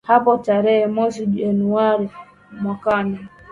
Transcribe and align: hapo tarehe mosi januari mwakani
hapo 0.07 0.37
tarehe 0.37 0.87
mosi 0.87 1.25
januari 1.25 2.09
mwakani 2.61 3.19